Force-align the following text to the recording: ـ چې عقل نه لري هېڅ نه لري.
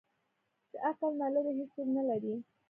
ـ 0.35 0.67
چې 0.69 0.75
عقل 0.87 1.11
نه 1.21 1.27
لري 1.33 1.51
هېڅ 1.59 1.73
نه 1.95 2.03
لري. 2.09 2.33